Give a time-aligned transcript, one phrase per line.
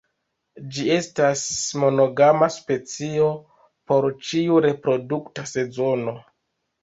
[0.75, 1.41] Ĝi estas
[1.81, 3.27] monogama specio
[3.91, 6.17] por ĉiu reprodukta sezono.